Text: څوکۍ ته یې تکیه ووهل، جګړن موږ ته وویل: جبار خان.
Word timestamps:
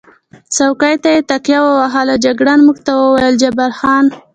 څوکۍ 0.55 0.95
ته 1.03 1.09
یې 1.15 1.21
تکیه 1.29 1.59
ووهل، 1.63 2.09
جګړن 2.25 2.59
موږ 2.67 2.77
ته 2.85 2.91
وویل: 2.95 3.35
جبار 3.41 3.71
خان. 3.79 4.05